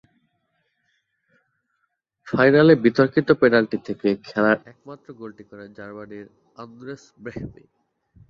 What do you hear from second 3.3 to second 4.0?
penalty